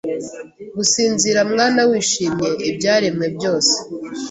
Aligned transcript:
gusinzira 0.75 1.39
mwana 1.51 1.81
wishimiye 1.89 2.51
Ibyaremwe 2.69 3.25
byose 3.35 3.75